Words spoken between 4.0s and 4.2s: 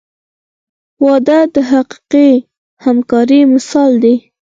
دی.